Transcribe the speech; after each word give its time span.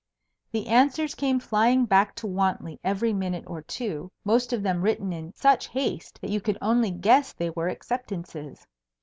The 0.51 0.65
answers 0.65 1.13
came 1.13 1.39
flying 1.39 1.85
back 1.85 2.15
to 2.15 2.27
Wantley 2.27 2.79
every 2.83 3.13
minute 3.13 3.43
or 3.45 3.61
two, 3.61 4.11
most 4.25 4.51
of 4.51 4.63
them 4.63 4.81
written 4.81 5.13
in 5.13 5.31
such 5.35 5.67
haste 5.67 6.19
that 6.21 6.31
you 6.31 6.41
could 6.41 6.57
only 6.59 6.89
guess 6.89 7.33
they 7.33 7.51
were 7.51 7.67
acceptances. 7.69 8.65